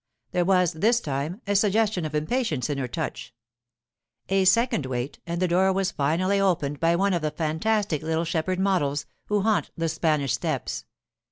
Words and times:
There 0.31 0.45
was, 0.45 0.73
this 0.73 0.99
time, 0.99 1.41
a 1.45 1.55
suggestion 1.55 2.05
of 2.05 2.15
impatience 2.15 2.71
in 2.71 2.79
her 2.79 2.87
touch. 2.87 3.35
A 4.29 4.45
second 4.45 4.87
wait, 4.87 5.19
and 5.27 5.39
the 5.39 5.47
door 5.47 5.71
was 5.71 5.91
finally 5.91 6.39
opened 6.39 6.79
by 6.79 6.95
one 6.95 7.13
of 7.13 7.21
the 7.21 7.29
fantastic 7.29 8.01
little 8.01 8.25
shepherd 8.25 8.59
models, 8.59 9.05
who 9.27 9.41
haunt 9.41 9.69
the 9.77 9.87
Spanish 9.87 10.33
steps. 10.33 10.85